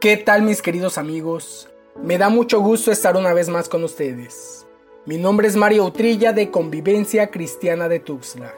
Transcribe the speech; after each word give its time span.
¿Qué 0.00 0.16
tal 0.16 0.40
mis 0.40 0.62
queridos 0.62 0.96
amigos? 0.96 1.68
Me 2.02 2.16
da 2.16 2.30
mucho 2.30 2.62
gusto 2.62 2.90
estar 2.90 3.18
una 3.18 3.34
vez 3.34 3.50
más 3.50 3.68
con 3.68 3.84
ustedes. 3.84 4.66
Mi 5.04 5.18
nombre 5.18 5.46
es 5.46 5.56
Mario 5.56 5.84
Utrilla 5.84 6.32
de 6.32 6.50
Convivencia 6.50 7.30
Cristiana 7.30 7.86
de 7.86 8.00
Tuxtla. 8.00 8.54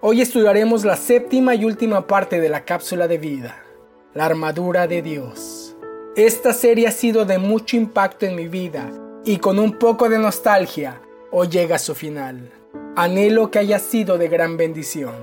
Hoy 0.00 0.20
estudiaremos 0.20 0.84
la 0.84 0.94
séptima 0.94 1.56
y 1.56 1.64
última 1.64 2.06
parte 2.06 2.38
de 2.38 2.48
la 2.48 2.64
cápsula 2.64 3.08
de 3.08 3.18
vida, 3.18 3.64
la 4.14 4.26
armadura 4.26 4.86
de 4.86 5.02
Dios. 5.02 5.76
Esta 6.14 6.52
serie 6.52 6.86
ha 6.86 6.92
sido 6.92 7.24
de 7.24 7.38
mucho 7.38 7.76
impacto 7.76 8.24
en 8.24 8.36
mi 8.36 8.46
vida 8.46 8.88
y 9.24 9.38
con 9.38 9.58
un 9.58 9.80
poco 9.80 10.08
de 10.08 10.20
nostalgia 10.20 11.02
hoy 11.32 11.48
llega 11.48 11.74
a 11.74 11.80
su 11.80 11.96
final. 11.96 12.52
Anhelo 12.94 13.50
que 13.50 13.58
haya 13.58 13.80
sido 13.80 14.18
de 14.18 14.28
gran 14.28 14.56
bendición. 14.56 15.16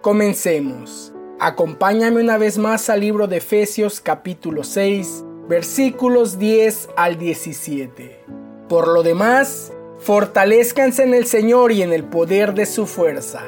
Comencemos. 0.00 1.12
Acompáñame 1.44 2.20
una 2.20 2.38
vez 2.38 2.56
más 2.56 2.88
al 2.88 3.00
libro 3.00 3.26
de 3.26 3.38
Efesios 3.38 4.00
capítulo 4.00 4.62
6, 4.62 5.24
versículos 5.48 6.38
10 6.38 6.90
al 6.96 7.18
17. 7.18 8.24
Por 8.68 8.86
lo 8.86 9.02
demás, 9.02 9.72
fortalezcanse 9.98 11.02
en 11.02 11.14
el 11.14 11.26
Señor 11.26 11.72
y 11.72 11.82
en 11.82 11.92
el 11.92 12.04
poder 12.04 12.54
de 12.54 12.64
su 12.64 12.86
fuerza. 12.86 13.40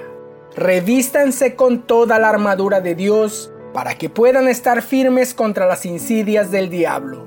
Revístanse 0.56 1.54
con 1.54 1.82
toda 1.82 2.18
la 2.18 2.30
armadura 2.30 2.80
de 2.80 2.96
Dios 2.96 3.52
para 3.72 3.96
que 3.96 4.10
puedan 4.10 4.48
estar 4.48 4.82
firmes 4.82 5.32
contra 5.32 5.68
las 5.68 5.86
insidias 5.86 6.50
del 6.50 6.70
diablo. 6.70 7.24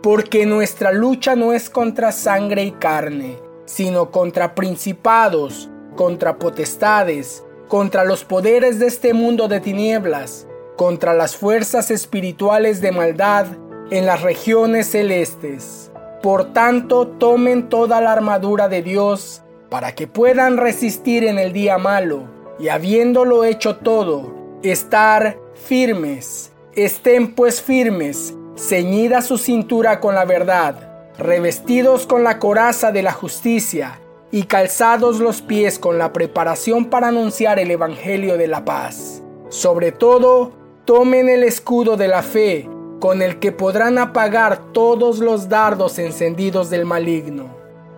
Porque 0.00 0.46
nuestra 0.46 0.92
lucha 0.92 1.34
no 1.34 1.52
es 1.52 1.68
contra 1.68 2.12
sangre 2.12 2.62
y 2.62 2.70
carne, 2.70 3.36
sino 3.64 4.12
contra 4.12 4.54
principados, 4.54 5.70
contra 5.96 6.38
potestades, 6.38 7.43
contra 7.68 8.04
los 8.04 8.24
poderes 8.24 8.78
de 8.78 8.86
este 8.86 9.14
mundo 9.14 9.48
de 9.48 9.60
tinieblas, 9.60 10.46
contra 10.76 11.14
las 11.14 11.36
fuerzas 11.36 11.90
espirituales 11.90 12.80
de 12.80 12.92
maldad 12.92 13.46
en 13.90 14.06
las 14.06 14.22
regiones 14.22 14.90
celestes. 14.90 15.90
Por 16.22 16.52
tanto, 16.52 17.06
tomen 17.06 17.68
toda 17.68 18.00
la 18.00 18.12
armadura 18.12 18.68
de 18.68 18.82
Dios 18.82 19.42
para 19.70 19.94
que 19.94 20.06
puedan 20.06 20.56
resistir 20.56 21.24
en 21.24 21.38
el 21.38 21.52
día 21.52 21.78
malo 21.78 22.28
y 22.58 22.68
habiéndolo 22.68 23.44
hecho 23.44 23.76
todo, 23.76 24.34
estar 24.62 25.38
firmes. 25.54 26.52
Estén 26.74 27.34
pues 27.34 27.60
firmes, 27.62 28.34
ceñida 28.56 29.22
su 29.22 29.38
cintura 29.38 30.00
con 30.00 30.14
la 30.14 30.24
verdad, 30.24 31.12
revestidos 31.18 32.06
con 32.06 32.24
la 32.24 32.38
coraza 32.38 32.90
de 32.90 33.02
la 33.02 33.12
justicia 33.12 34.00
y 34.34 34.46
calzados 34.46 35.20
los 35.20 35.42
pies 35.42 35.78
con 35.78 35.96
la 35.96 36.12
preparación 36.12 36.86
para 36.86 37.06
anunciar 37.06 37.60
el 37.60 37.70
Evangelio 37.70 38.36
de 38.36 38.48
la 38.48 38.64
paz. 38.64 39.22
Sobre 39.48 39.92
todo, 39.92 40.50
tomen 40.84 41.28
el 41.28 41.44
escudo 41.44 41.96
de 41.96 42.08
la 42.08 42.24
fe, 42.24 42.68
con 42.98 43.22
el 43.22 43.38
que 43.38 43.52
podrán 43.52 43.96
apagar 43.96 44.72
todos 44.72 45.20
los 45.20 45.48
dardos 45.48 46.00
encendidos 46.00 46.68
del 46.68 46.84
maligno. 46.84 47.46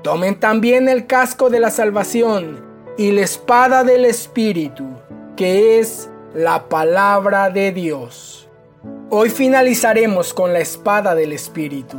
Tomen 0.02 0.38
también 0.38 0.90
el 0.90 1.06
casco 1.06 1.48
de 1.48 1.58
la 1.58 1.70
salvación 1.70 2.62
y 2.98 3.12
la 3.12 3.22
espada 3.22 3.82
del 3.82 4.04
Espíritu, 4.04 4.84
que 5.36 5.78
es 5.78 6.10
la 6.34 6.68
palabra 6.68 7.48
de 7.48 7.72
Dios. 7.72 8.46
Hoy 9.08 9.30
finalizaremos 9.30 10.34
con 10.34 10.52
la 10.52 10.58
espada 10.58 11.14
del 11.14 11.32
Espíritu. 11.32 11.96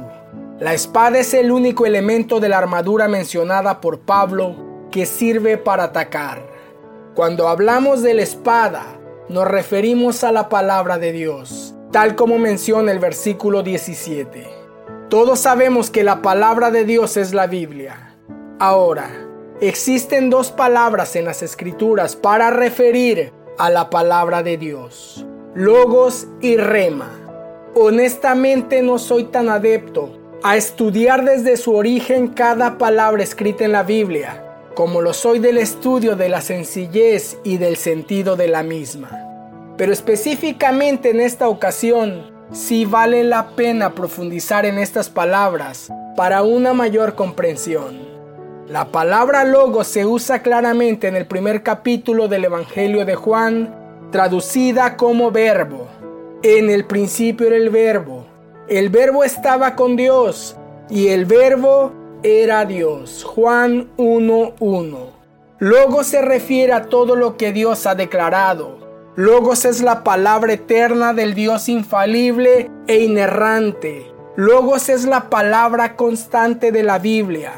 La 0.59 0.73
espada 0.73 1.19
es 1.19 1.35
el 1.35 1.51
único 1.51 1.85
elemento 1.85 2.39
de 2.39 2.49
la 2.49 2.57
armadura 2.57 3.07
mencionada 3.07 3.79
por 3.79 3.99
Pablo 3.99 4.55
que 4.89 5.05
sirve 5.05 5.55
para 5.59 5.83
atacar. 5.83 6.41
Cuando 7.13 7.47
hablamos 7.47 8.01
de 8.01 8.15
la 8.15 8.23
espada, 8.23 8.83
nos 9.29 9.47
referimos 9.47 10.23
a 10.23 10.31
la 10.31 10.49
palabra 10.49 10.97
de 10.97 11.11
Dios, 11.11 11.75
tal 11.91 12.15
como 12.15 12.39
menciona 12.39 12.91
el 12.91 12.97
versículo 12.97 13.61
17. 13.61 14.47
Todos 15.09 15.41
sabemos 15.41 15.91
que 15.91 16.03
la 16.03 16.23
palabra 16.23 16.71
de 16.71 16.85
Dios 16.85 17.17
es 17.17 17.35
la 17.35 17.45
Biblia. 17.45 18.15
Ahora, 18.57 19.11
existen 19.61 20.31
dos 20.31 20.51
palabras 20.51 21.15
en 21.15 21.25
las 21.25 21.43
escrituras 21.43 22.15
para 22.15 22.49
referir 22.49 23.31
a 23.59 23.69
la 23.69 23.91
palabra 23.91 24.41
de 24.41 24.57
Dios, 24.57 25.23
logos 25.53 26.25
y 26.41 26.57
rema. 26.57 27.11
Honestamente 27.75 28.81
no 28.81 28.97
soy 28.97 29.25
tan 29.25 29.49
adepto 29.49 30.17
a 30.43 30.55
estudiar 30.55 31.25
desde 31.25 31.57
su 31.57 31.75
origen 31.75 32.27
cada 32.27 32.77
palabra 32.77 33.23
escrita 33.23 33.65
en 33.65 33.71
la 33.71 33.83
Biblia, 33.83 34.43
como 34.75 35.01
lo 35.01 35.13
soy 35.13 35.39
del 35.39 35.57
estudio 35.57 36.15
de 36.15 36.29
la 36.29 36.41
sencillez 36.41 37.37
y 37.43 37.57
del 37.57 37.75
sentido 37.75 38.35
de 38.35 38.47
la 38.47 38.61
misma. 38.61 39.09
Pero 39.77 39.91
específicamente 39.91 41.09
en 41.09 41.21
esta 41.21 41.47
ocasión, 41.49 42.31
sí 42.51 42.85
vale 42.85 43.23
la 43.23 43.49
pena 43.55 43.93
profundizar 43.95 44.65
en 44.65 44.77
estas 44.77 45.09
palabras 45.09 45.91
para 46.15 46.43
una 46.43 46.73
mayor 46.73 47.15
comprensión. 47.15 47.97
La 48.67 48.91
palabra 48.91 49.43
logo 49.43 49.83
se 49.83 50.05
usa 50.05 50.41
claramente 50.41 51.07
en 51.07 51.15
el 51.15 51.25
primer 51.25 51.63
capítulo 51.63 52.27
del 52.27 52.45
Evangelio 52.45 53.05
de 53.05 53.15
Juan, 53.15 53.73
traducida 54.11 54.97
como 54.97 55.31
verbo. 55.31 55.87
En 56.43 56.69
el 56.69 56.85
principio 56.85 57.47
era 57.47 57.55
el 57.55 57.69
verbo 57.69 58.16
el 58.69 58.89
verbo 58.89 59.23
estaba 59.23 59.75
con 59.75 59.95
Dios 59.95 60.57
y 60.89 61.07
el 61.07 61.25
verbo 61.25 61.93
era 62.23 62.65
Dios. 62.65 63.23
Juan 63.23 63.89
1.1. 63.97 64.97
Logos 65.59 66.07
se 66.07 66.21
refiere 66.21 66.73
a 66.73 66.85
todo 66.85 67.15
lo 67.15 67.37
que 67.37 67.53
Dios 67.53 67.85
ha 67.85 67.95
declarado. 67.95 68.77
Logos 69.15 69.65
es 69.65 69.81
la 69.81 70.03
palabra 70.03 70.53
eterna 70.53 71.13
del 71.13 71.33
Dios 71.33 71.69
infalible 71.69 72.69
e 72.87 72.99
inerrante. 73.03 74.11
Logos 74.35 74.89
es 74.89 75.05
la 75.05 75.29
palabra 75.29 75.95
constante 75.95 76.71
de 76.71 76.83
la 76.83 76.99
Biblia. 76.99 77.53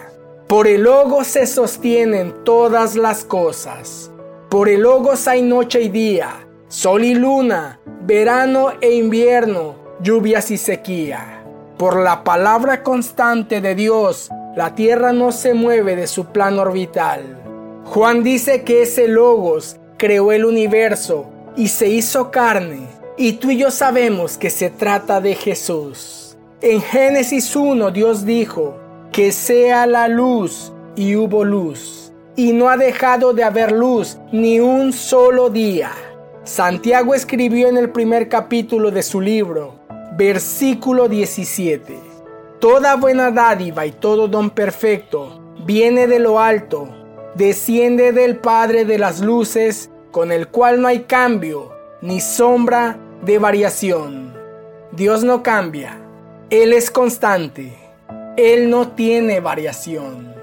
Por 0.48 0.68
el 0.68 0.84
Logos 0.84 1.28
se 1.28 1.46
sostienen 1.48 2.34
todas 2.44 2.96
las 2.96 3.24
cosas. 3.24 4.12
Por 4.50 4.70
el 4.70 4.82
Logos 4.82 5.28
hay 5.28 5.42
noche 5.42 5.82
y 5.82 5.90
día, 5.90 6.48
sol 6.70 7.04
y 7.04 7.16
luna, 7.16 7.80
verano 8.04 8.72
e 8.80 8.94
invierno, 8.94 9.76
lluvias 10.02 10.52
y 10.52 10.58
sequía. 10.58 11.44
Por 11.78 12.00
la 12.00 12.24
palabra 12.24 12.84
constante 12.84 13.62
de 13.62 13.76
Dios, 13.76 14.30
la 14.56 14.76
tierra 14.76 15.14
no 15.14 15.32
se 15.32 15.54
mueve 15.54 15.96
de 15.96 16.08
su 16.08 16.26
plano 16.26 16.62
orbital. 16.62 17.42
Juan 17.86 18.24
dice 18.24 18.64
que 18.64 18.84
ese 18.84 19.08
Logos 19.08 19.78
creó 19.98 20.32
el 20.32 20.46
universo 20.46 21.30
y 21.56 21.70
se 21.70 21.88
hizo 21.90 22.32
carne, 22.32 22.88
y 23.18 23.34
tú 23.34 23.52
y 23.52 23.58
yo 23.58 23.72
sabemos 23.72 24.38
que 24.38 24.50
se 24.50 24.70
trata 24.70 25.22
de 25.22 25.36
Jesús. 25.36 26.38
En 26.62 26.82
Génesis 26.82 27.56
1 27.56 27.92
Dios 27.92 28.26
dijo, 28.26 28.78
que 29.12 29.32
sea 29.32 29.86
la 29.88 30.08
luz, 30.08 30.72
y 30.96 31.16
hubo 31.16 31.44
luz, 31.44 32.12
y 32.36 32.54
no 32.54 32.70
ha 32.70 32.78
dejado 32.78 33.34
de 33.34 33.44
haber 33.44 33.72
luz 33.72 34.18
ni 34.32 34.60
un 34.60 34.94
solo 34.94 35.50
día. 35.50 35.92
Santiago 36.44 37.14
escribió 37.14 37.68
en 37.68 37.78
el 37.78 37.90
primer 37.90 38.30
capítulo 38.30 38.92
de 38.92 39.04
su 39.04 39.22
libro, 39.22 39.80
versículo 40.18 41.08
17. 41.08 42.00
Toda 42.60 42.96
buena 42.96 43.32
dádiva 43.32 43.86
y 43.86 43.92
todo 43.92 44.28
don 44.28 44.50
perfecto 44.50 45.40
viene 45.66 46.08
de 46.08 46.20
lo 46.20 46.40
alto, 46.40 46.90
desciende 47.36 48.12
del 48.12 48.38
Padre 48.38 48.86
de 48.86 48.98
las 48.98 49.22
luces, 49.22 49.90
con 50.12 50.32
el 50.32 50.48
cual 50.48 50.82
no 50.82 50.88
hay 50.88 51.02
cambio 51.02 51.72
ni 52.02 52.20
sombra 52.20 52.98
de 53.24 53.38
variación. 53.38 54.34
Dios 54.92 55.24
no 55.24 55.44
cambia, 55.44 55.98
Él 56.50 56.74
es 56.74 56.90
constante, 56.90 57.74
Él 58.38 58.70
no 58.70 58.90
tiene 58.90 59.40
variación. 59.40 60.34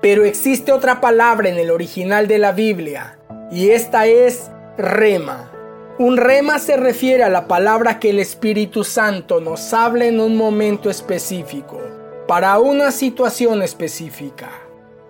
Pero 0.00 0.24
existe 0.24 0.70
otra 0.70 1.00
palabra 1.00 1.48
en 1.48 1.58
el 1.58 1.70
original 1.70 2.28
de 2.28 2.38
la 2.38 2.52
Biblia, 2.52 3.18
y 3.50 3.70
esta 3.70 4.06
es 4.06 4.50
rema 4.76 5.50
un 5.98 6.16
rema 6.16 6.60
se 6.60 6.76
refiere 6.76 7.24
a 7.24 7.28
la 7.28 7.48
palabra 7.48 7.98
que 7.98 8.10
el 8.10 8.20
Espíritu 8.20 8.84
Santo 8.84 9.40
nos 9.40 9.74
habla 9.74 10.04
en 10.04 10.20
un 10.20 10.36
momento 10.36 10.90
específico, 10.90 11.80
para 12.28 12.60
una 12.60 12.92
situación 12.92 13.62
específica. 13.62 14.48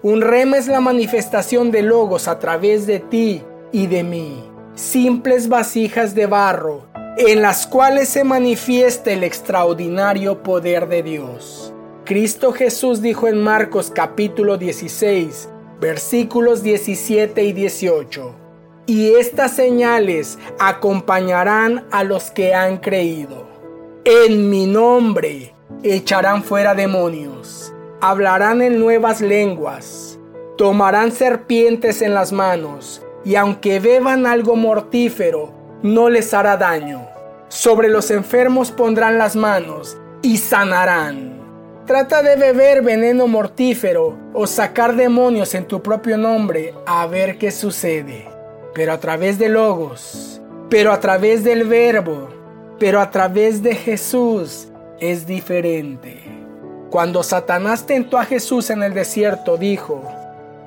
Un 0.02 0.22
rema 0.22 0.56
es 0.56 0.66
la 0.66 0.80
manifestación 0.80 1.70
de 1.70 1.82
logos 1.82 2.26
a 2.26 2.38
través 2.38 2.86
de 2.86 3.00
ti 3.00 3.42
y 3.70 3.86
de 3.86 4.02
mí, 4.02 4.42
simples 4.76 5.50
vasijas 5.50 6.14
de 6.14 6.24
barro, 6.24 6.86
en 7.18 7.42
las 7.42 7.66
cuales 7.66 8.08
se 8.08 8.24
manifiesta 8.24 9.10
el 9.10 9.24
extraordinario 9.24 10.42
poder 10.42 10.88
de 10.88 11.02
Dios. 11.02 11.74
Cristo 12.06 12.52
Jesús 12.52 13.02
dijo 13.02 13.28
en 13.28 13.42
Marcos 13.42 13.92
capítulo 13.94 14.56
16, 14.56 15.50
versículos 15.80 16.62
17 16.62 17.44
y 17.44 17.52
18 17.52 18.47
y 18.88 19.14
estas 19.16 19.52
señales 19.52 20.38
acompañarán 20.58 21.84
a 21.90 22.04
los 22.04 22.30
que 22.30 22.54
han 22.54 22.78
creído. 22.78 23.46
En 24.06 24.48
mi 24.48 24.66
nombre 24.66 25.54
echarán 25.82 26.42
fuera 26.42 26.74
demonios, 26.74 27.74
hablarán 28.00 28.62
en 28.62 28.80
nuevas 28.80 29.20
lenguas, 29.20 30.18
tomarán 30.56 31.12
serpientes 31.12 32.00
en 32.00 32.14
las 32.14 32.32
manos, 32.32 33.04
y 33.26 33.36
aunque 33.36 33.78
beban 33.78 34.24
algo 34.24 34.56
mortífero, 34.56 35.52
no 35.82 36.08
les 36.08 36.32
hará 36.32 36.56
daño. 36.56 37.06
Sobre 37.48 37.90
los 37.90 38.10
enfermos 38.10 38.70
pondrán 38.70 39.18
las 39.18 39.36
manos, 39.36 39.98
y 40.22 40.38
sanarán. 40.38 41.42
Trata 41.84 42.22
de 42.22 42.36
beber 42.36 42.80
veneno 42.80 43.26
mortífero 43.26 44.16
o 44.32 44.46
sacar 44.46 44.96
demonios 44.96 45.54
en 45.54 45.66
tu 45.66 45.82
propio 45.82 46.16
nombre 46.16 46.72
a 46.86 47.06
ver 47.06 47.36
qué 47.36 47.50
sucede. 47.50 48.37
Pero 48.78 48.92
a 48.92 49.00
través 49.00 49.40
de 49.40 49.48
Logos, 49.48 50.40
pero 50.70 50.92
a 50.92 51.00
través 51.00 51.42
del 51.42 51.64
Verbo, 51.64 52.28
pero 52.78 53.00
a 53.00 53.10
través 53.10 53.60
de 53.60 53.74
Jesús 53.74 54.68
es 55.00 55.26
diferente. 55.26 56.22
Cuando 56.88 57.24
Satanás 57.24 57.86
tentó 57.86 58.18
a 58.18 58.24
Jesús 58.24 58.70
en 58.70 58.84
el 58.84 58.94
desierto, 58.94 59.56
dijo, 59.56 60.04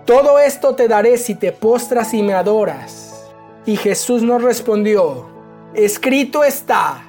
Todo 0.03 0.39
esto 0.39 0.75
te 0.75 0.89
daré 0.89 1.17
si 1.17 1.35
te 1.35 1.53
postras 1.53 2.13
y 2.13 2.21
me 2.21 2.33
adoras. 2.33 3.31
Y 3.65 3.77
Jesús 3.77 4.23
nos 4.23 4.43
respondió, 4.43 5.29
Escrito 5.73 6.43
está, 6.43 7.01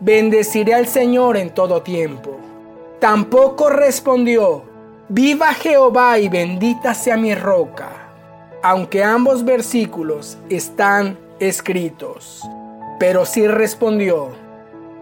bendeciré 0.00 0.72
al 0.72 0.86
Señor 0.86 1.36
en 1.36 1.50
todo 1.50 1.82
tiempo. 1.82 2.38
Tampoco 2.98 3.68
respondió, 3.68 4.62
Viva 5.10 5.52
Jehová 5.52 6.18
y 6.18 6.30
bendita 6.30 6.94
sea 6.94 7.18
mi 7.18 7.34
roca, 7.34 7.90
aunque 8.68 9.04
ambos 9.04 9.44
versículos 9.44 10.38
están 10.48 11.18
escritos. 11.38 12.42
Pero 12.98 13.24
sí 13.24 13.46
respondió, 13.46 14.30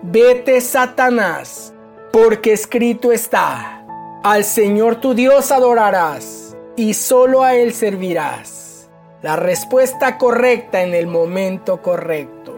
Vete 0.02 0.60
Satanás, 0.60 1.72
porque 2.12 2.52
escrito 2.52 3.12
está, 3.12 3.84
al 4.22 4.44
Señor 4.44 4.96
tu 4.96 5.14
Dios 5.14 5.50
adorarás 5.50 6.56
y 6.76 6.94
solo 6.94 7.42
a 7.42 7.54
Él 7.54 7.72
servirás. 7.72 8.90
La 9.22 9.36
respuesta 9.36 10.18
correcta 10.18 10.82
en 10.82 10.92
el 10.94 11.06
momento 11.06 11.80
correcto. 11.80 12.54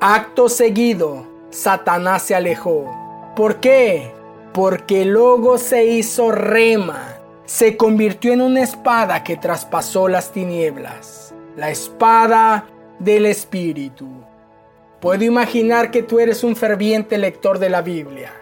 Acto 0.00 0.48
seguido, 0.48 1.26
Satanás 1.50 2.22
se 2.22 2.34
alejó. 2.34 2.86
¿Por 3.36 3.60
qué? 3.60 4.10
porque 4.52 5.02
el 5.02 5.10
logo 5.10 5.58
se 5.58 5.84
hizo 5.84 6.32
rema, 6.32 7.19
se 7.50 7.76
convirtió 7.76 8.32
en 8.32 8.42
una 8.42 8.62
espada 8.62 9.24
que 9.24 9.36
traspasó 9.36 10.06
las 10.06 10.30
tinieblas, 10.30 11.34
la 11.56 11.68
espada 11.68 12.64
del 13.00 13.26
Espíritu. 13.26 14.06
Puedo 15.00 15.24
imaginar 15.24 15.90
que 15.90 16.04
tú 16.04 16.20
eres 16.20 16.44
un 16.44 16.54
ferviente 16.54 17.18
lector 17.18 17.58
de 17.58 17.68
la 17.68 17.82
Biblia. 17.82 18.32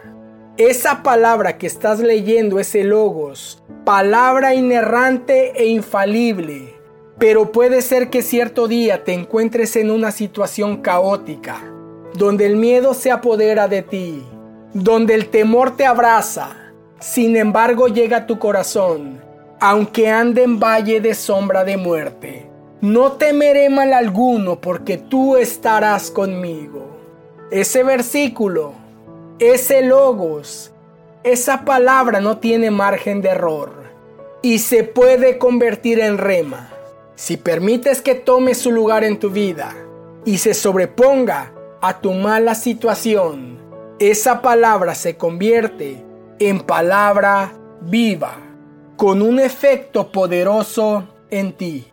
Esa 0.57 1.01
palabra 1.01 1.57
que 1.57 1.65
estás 1.65 1.99
leyendo 1.99 2.59
es 2.59 2.75
el 2.75 2.89
logos, 2.89 3.63
palabra 3.83 4.53
inerrante 4.53 5.59
e 5.59 5.65
infalible. 5.65 6.75
Pero 7.17 7.51
puede 7.51 7.81
ser 7.81 8.11
que 8.11 8.21
cierto 8.21 8.67
día 8.67 9.03
te 9.05 9.13
encuentres 9.13 9.75
en 9.75 9.89
una 9.89 10.11
situación 10.11 10.83
caótica, 10.83 11.59
donde 12.13 12.45
el 12.45 12.57
miedo 12.57 12.93
se 12.93 13.09
apodera 13.09 13.67
de 13.67 13.81
ti, 13.81 14.23
donde 14.75 15.15
el 15.15 15.29
temor 15.29 15.75
te 15.75 15.87
abraza, 15.87 16.58
sin 16.99 17.35
embargo 17.37 17.87
llega 17.87 18.17
a 18.17 18.25
tu 18.25 18.39
corazón, 18.39 19.21
aunque 19.59 20.09
ande 20.09 20.43
en 20.43 20.59
valle 20.59 21.01
de 21.01 21.13
sombra 21.13 21.63
de 21.63 21.77
muerte. 21.77 22.49
No 22.81 23.13
temeré 23.13 23.69
mal 23.69 23.93
alguno 23.93 24.59
porque 24.61 24.97
tú 24.97 25.35
estarás 25.35 26.11
conmigo. 26.11 26.87
Ese 27.51 27.83
versículo, 27.83 28.73
ese 29.39 29.81
logos, 29.81 30.71
esa 31.23 31.65
palabra 31.65 32.21
no 32.21 32.37
tiene 32.37 32.71
margen 32.71 33.21
de 33.21 33.29
error 33.29 33.71
y 34.41 34.59
se 34.59 34.83
puede 34.83 35.37
convertir 35.37 35.99
en 35.99 36.17
rema 36.17 36.69
si 37.15 37.35
permites 37.35 38.01
que 38.01 38.15
tome 38.15 38.55
su 38.55 38.71
lugar 38.71 39.03
en 39.03 39.19
tu 39.19 39.29
vida 39.29 39.75
y 40.23 40.37
se 40.37 40.53
sobreponga 40.53 41.51
a 41.81 41.99
tu 41.99 42.13
mala 42.13 42.55
situación 42.55 43.59
esa 43.99 44.41
palabra 44.41 44.95
se 44.95 45.17
convierte 45.17 46.05
en 46.39 46.61
palabra 46.61 47.53
viva, 47.81 48.37
con 48.95 49.21
un 49.21 49.39
efecto 49.39 50.11
poderoso 50.11 51.07
en 51.29 51.53
ti. 51.53 51.87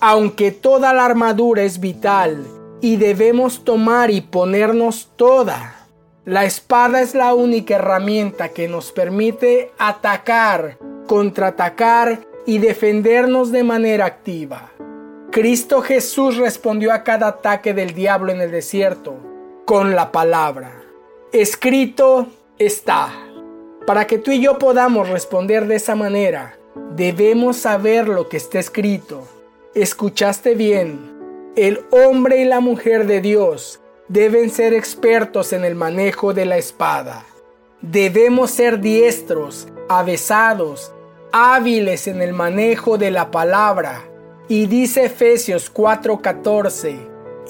Aunque 0.00 0.50
toda 0.50 0.92
la 0.92 1.04
armadura 1.04 1.62
es 1.62 1.80
vital 1.80 2.44
y 2.80 2.96
debemos 2.96 3.64
tomar 3.64 4.10
y 4.10 4.20
ponernos 4.20 5.10
toda, 5.16 5.88
la 6.24 6.44
espada 6.44 7.02
es 7.02 7.14
la 7.14 7.34
única 7.34 7.76
herramienta 7.76 8.48
que 8.48 8.68
nos 8.68 8.92
permite 8.92 9.72
atacar, 9.78 10.78
contraatacar 11.06 12.20
y 12.46 12.58
defendernos 12.58 13.52
de 13.52 13.64
manera 13.64 14.06
activa. 14.06 14.70
Cristo 15.30 15.82
Jesús 15.82 16.36
respondió 16.36 16.92
a 16.92 17.02
cada 17.02 17.28
ataque 17.28 17.74
del 17.74 17.94
diablo 17.94 18.32
en 18.32 18.40
el 18.40 18.50
desierto 18.50 19.16
con 19.66 19.94
la 19.94 20.12
palabra 20.12 20.84
escrito 21.34 22.28
está. 22.60 23.33
Para 23.86 24.06
que 24.06 24.16
tú 24.16 24.30
y 24.30 24.40
yo 24.40 24.58
podamos 24.58 25.10
responder 25.10 25.66
de 25.66 25.76
esa 25.76 25.94
manera, 25.94 26.56
debemos 26.96 27.58
saber 27.58 28.08
lo 28.08 28.30
que 28.30 28.38
está 28.38 28.58
escrito. 28.58 29.28
¿Escuchaste 29.74 30.54
bien? 30.54 31.52
El 31.54 31.80
hombre 31.90 32.40
y 32.40 32.46
la 32.46 32.60
mujer 32.60 33.06
de 33.06 33.20
Dios 33.20 33.80
deben 34.08 34.48
ser 34.48 34.72
expertos 34.72 35.52
en 35.52 35.66
el 35.66 35.74
manejo 35.74 36.32
de 36.32 36.46
la 36.46 36.56
espada. 36.56 37.26
Debemos 37.82 38.52
ser 38.52 38.80
diestros, 38.80 39.68
avesados, 39.90 40.90
hábiles 41.30 42.08
en 42.08 42.22
el 42.22 42.32
manejo 42.32 42.96
de 42.96 43.10
la 43.10 43.30
palabra. 43.30 44.02
Y 44.48 44.64
dice 44.64 45.04
Efesios 45.04 45.70
4:14, 45.70 46.96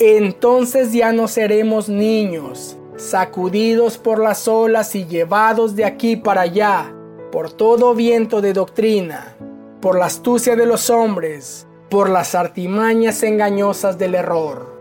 entonces 0.00 0.92
ya 0.92 1.12
no 1.12 1.28
seremos 1.28 1.88
niños 1.88 2.76
sacudidos 2.96 3.98
por 3.98 4.20
las 4.20 4.46
olas 4.48 4.94
y 4.94 5.06
llevados 5.06 5.74
de 5.76 5.84
aquí 5.84 6.16
para 6.16 6.42
allá, 6.42 6.94
por 7.32 7.50
todo 7.50 7.94
viento 7.94 8.40
de 8.40 8.52
doctrina, 8.52 9.36
por 9.80 9.98
la 9.98 10.06
astucia 10.06 10.56
de 10.56 10.66
los 10.66 10.90
hombres, 10.90 11.66
por 11.90 12.08
las 12.08 12.34
artimañas 12.34 13.22
engañosas 13.22 13.98
del 13.98 14.14
error. 14.14 14.72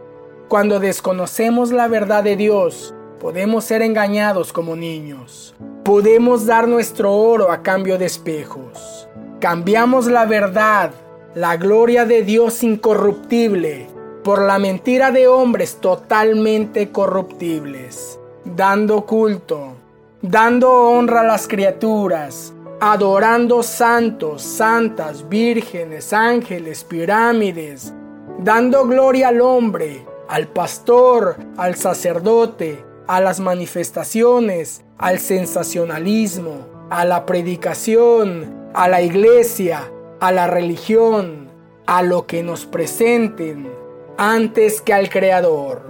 Cuando 0.47 0.79
desconocemos 0.79 1.71
la 1.71 1.87
verdad 1.87 2.23
de 2.23 2.35
Dios, 2.35 2.93
podemos 3.19 3.63
ser 3.63 3.81
engañados 3.81 4.53
como 4.53 4.75
niños. 4.75 5.55
Podemos 5.83 6.45
dar 6.45 6.67
nuestro 6.67 7.13
oro 7.13 7.51
a 7.51 7.63
cambio 7.63 7.97
de 7.97 8.05
espejos. 8.05 9.07
Cambiamos 9.39 10.05
la 10.07 10.25
verdad, 10.25 10.91
la 11.33 11.57
gloria 11.57 12.05
de 12.05 12.21
Dios 12.21 12.63
incorruptible, 12.63 13.87
por 14.23 14.41
la 14.41 14.57
mentira 14.57 15.11
de 15.11 15.27
hombres 15.27 15.77
totalmente 15.81 16.91
corruptibles, 16.91 18.19
dando 18.45 19.05
culto, 19.05 19.73
dando 20.21 20.71
honra 20.71 21.21
a 21.21 21.25
las 21.25 21.47
criaturas, 21.47 22.53
adorando 22.79 23.63
santos, 23.63 24.41
santas, 24.41 25.27
vírgenes, 25.27 26.13
ángeles, 26.13 26.83
pirámides, 26.83 27.93
dando 28.39 28.87
gloria 28.87 29.27
al 29.27 29.41
hombre, 29.41 30.05
al 30.29 30.47
pastor, 30.47 31.35
al 31.57 31.75
sacerdote, 31.75 32.83
a 33.07 33.19
las 33.19 33.39
manifestaciones, 33.39 34.83
al 34.97 35.19
sensacionalismo, 35.19 36.65
a 36.89 37.03
la 37.03 37.25
predicación, 37.25 38.69
a 38.73 38.87
la 38.87 39.01
iglesia, 39.01 39.91
a 40.19 40.31
la 40.31 40.47
religión, 40.47 41.49
a 41.85 42.01
lo 42.01 42.25
que 42.25 42.43
nos 42.43 42.65
presenten, 42.65 43.82
antes 44.17 44.81
que 44.81 44.93
al 44.93 45.09
Creador. 45.09 45.81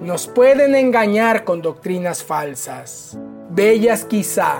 Nos 0.00 0.26
pueden 0.26 0.74
engañar 0.74 1.44
con 1.44 1.62
doctrinas 1.62 2.22
falsas, 2.22 3.16
bellas 3.50 4.04
quizá, 4.04 4.58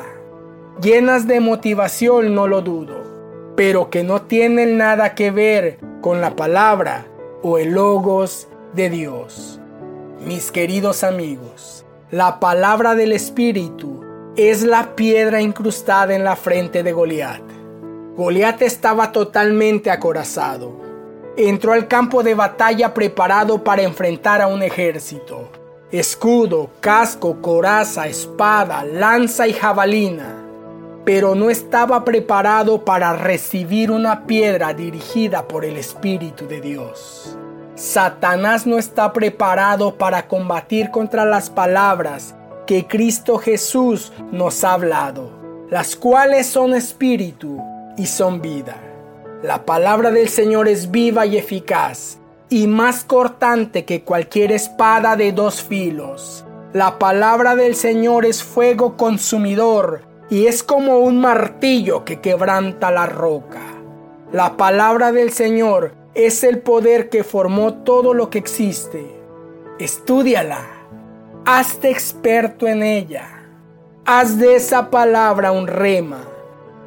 llenas 0.80 1.26
de 1.26 1.40
motivación 1.40 2.34
no 2.34 2.46
lo 2.46 2.62
dudo, 2.62 3.52
pero 3.56 3.90
que 3.90 4.04
no 4.04 4.22
tienen 4.22 4.78
nada 4.78 5.14
que 5.14 5.30
ver 5.30 5.78
con 6.00 6.20
la 6.20 6.34
palabra 6.34 7.06
o 7.42 7.58
el 7.58 7.72
logos 7.72 8.48
de 8.72 8.88
Dios. 8.88 9.60
Mis 10.24 10.50
queridos 10.50 11.04
amigos, 11.04 11.84
la 12.10 12.40
palabra 12.40 12.94
del 12.94 13.12
Espíritu 13.12 14.02
es 14.36 14.62
la 14.62 14.96
piedra 14.96 15.42
incrustada 15.42 16.14
en 16.14 16.24
la 16.24 16.36
frente 16.36 16.82
de 16.82 16.92
Goliat. 16.92 17.42
Goliat 18.16 18.62
estaba 18.62 19.12
totalmente 19.12 19.90
acorazado 19.90 20.83
entró 21.36 21.72
al 21.72 21.88
campo 21.88 22.22
de 22.22 22.34
batalla 22.34 22.94
preparado 22.94 23.64
para 23.64 23.82
enfrentar 23.82 24.40
a 24.40 24.46
un 24.46 24.62
ejército. 24.62 25.48
Escudo, 25.90 26.70
casco, 26.80 27.40
coraza, 27.40 28.06
espada, 28.06 28.84
lanza 28.84 29.46
y 29.46 29.52
jabalina. 29.52 30.42
Pero 31.04 31.34
no 31.34 31.50
estaba 31.50 32.04
preparado 32.04 32.84
para 32.84 33.14
recibir 33.14 33.90
una 33.90 34.26
piedra 34.26 34.72
dirigida 34.72 35.46
por 35.46 35.64
el 35.64 35.76
Espíritu 35.76 36.46
de 36.46 36.60
Dios. 36.60 37.36
Satanás 37.74 38.66
no 38.66 38.78
está 38.78 39.12
preparado 39.12 39.96
para 39.96 40.28
combatir 40.28 40.90
contra 40.90 41.24
las 41.24 41.50
palabras 41.50 42.34
que 42.66 42.86
Cristo 42.86 43.38
Jesús 43.38 44.12
nos 44.30 44.64
ha 44.64 44.72
hablado, 44.72 45.30
las 45.70 45.96
cuales 45.96 46.46
son 46.46 46.74
espíritu 46.74 47.60
y 47.96 48.06
son 48.06 48.40
vida. 48.40 48.83
La 49.44 49.66
palabra 49.66 50.10
del 50.10 50.30
Señor 50.30 50.68
es 50.68 50.90
viva 50.90 51.26
y 51.26 51.36
eficaz, 51.36 52.16
y 52.48 52.66
más 52.66 53.04
cortante 53.04 53.84
que 53.84 54.02
cualquier 54.02 54.52
espada 54.52 55.16
de 55.16 55.32
dos 55.32 55.62
filos. 55.62 56.46
La 56.72 56.98
palabra 56.98 57.54
del 57.54 57.74
Señor 57.74 58.24
es 58.24 58.42
fuego 58.42 58.96
consumidor 58.96 60.00
y 60.30 60.46
es 60.46 60.62
como 60.62 61.00
un 61.00 61.20
martillo 61.20 62.06
que 62.06 62.22
quebranta 62.22 62.90
la 62.90 63.04
roca. 63.04 63.60
La 64.32 64.56
palabra 64.56 65.12
del 65.12 65.30
Señor 65.30 65.92
es 66.14 66.42
el 66.42 66.60
poder 66.60 67.10
que 67.10 67.22
formó 67.22 67.74
todo 67.74 68.14
lo 68.14 68.30
que 68.30 68.38
existe. 68.38 69.04
Estúdiala, 69.78 70.64
hazte 71.44 71.90
experto 71.90 72.66
en 72.66 72.82
ella. 72.82 73.44
Haz 74.06 74.38
de 74.38 74.54
esa 74.56 74.90
palabra 74.90 75.52
un 75.52 75.66
rema, 75.66 76.24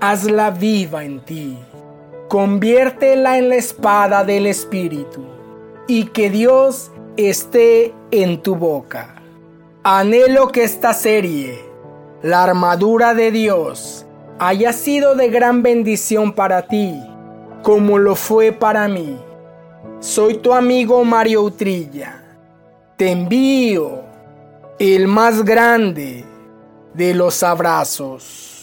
hazla 0.01 0.49
viva 0.49 1.03
en 1.03 1.23
ti. 1.23 1.66
Conviértela 2.27 3.37
en 3.37 3.47
la 3.47 3.55
espada 3.55 4.25
del 4.25 4.47
Espíritu 4.47 5.23
y 5.87 6.07
que 6.07 6.29
Dios 6.29 6.91
esté 7.15 7.93
en 8.11 8.41
tu 8.41 8.57
boca. 8.57 9.15
Anhelo 9.83 10.49
que 10.49 10.65
esta 10.65 10.93
serie, 10.93 11.57
la 12.21 12.43
armadura 12.43 13.13
de 13.13 13.31
Dios, 13.31 14.05
haya 14.39 14.73
sido 14.73 15.15
de 15.15 15.29
gran 15.29 15.63
bendición 15.63 16.33
para 16.33 16.67
ti, 16.67 17.01
como 17.63 17.97
lo 17.97 18.13
fue 18.15 18.51
para 18.51 18.89
mí. 18.89 19.17
Soy 20.01 20.35
tu 20.35 20.53
amigo 20.53 21.05
Mario 21.05 21.43
Utrilla. 21.43 22.25
Te 22.97 23.11
envío 23.11 24.01
el 24.79 25.07
más 25.07 25.45
grande 25.45 26.25
de 26.93 27.13
los 27.13 27.41
abrazos. 27.41 28.56